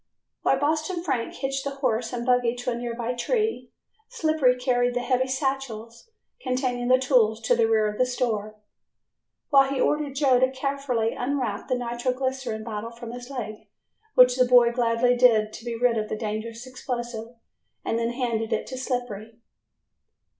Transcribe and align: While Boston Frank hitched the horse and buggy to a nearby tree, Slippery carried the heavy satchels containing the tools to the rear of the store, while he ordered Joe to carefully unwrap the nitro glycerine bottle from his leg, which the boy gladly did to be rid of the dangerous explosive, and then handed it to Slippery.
While 0.41 0.57
Boston 0.57 1.03
Frank 1.03 1.31
hitched 1.35 1.63
the 1.63 1.75
horse 1.75 2.11
and 2.11 2.25
buggy 2.25 2.55
to 2.55 2.71
a 2.71 2.75
nearby 2.75 3.13
tree, 3.13 3.69
Slippery 4.09 4.55
carried 4.55 4.95
the 4.95 5.01
heavy 5.01 5.27
satchels 5.27 6.09
containing 6.41 6.87
the 6.87 6.97
tools 6.97 7.39
to 7.41 7.55
the 7.55 7.67
rear 7.67 7.87
of 7.87 7.99
the 7.99 8.05
store, 8.07 8.55
while 9.51 9.69
he 9.71 9.79
ordered 9.79 10.15
Joe 10.15 10.39
to 10.39 10.49
carefully 10.49 11.13
unwrap 11.13 11.67
the 11.67 11.77
nitro 11.77 12.13
glycerine 12.13 12.63
bottle 12.63 12.89
from 12.89 13.11
his 13.11 13.29
leg, 13.29 13.67
which 14.15 14.37
the 14.37 14.45
boy 14.45 14.71
gladly 14.71 15.15
did 15.15 15.53
to 15.53 15.65
be 15.65 15.75
rid 15.77 15.99
of 15.99 16.09
the 16.09 16.15
dangerous 16.17 16.65
explosive, 16.65 17.35
and 17.85 17.99
then 17.99 18.09
handed 18.13 18.51
it 18.51 18.65
to 18.65 18.79
Slippery. 18.79 19.37